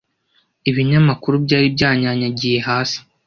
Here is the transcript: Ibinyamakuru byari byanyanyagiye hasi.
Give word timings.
Ibinyamakuru 0.69 1.35
byari 1.45 1.67
byanyanyagiye 1.75 2.57
hasi. 2.67 2.99